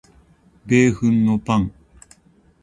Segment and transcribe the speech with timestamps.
[0.65, 1.71] 米粉のパン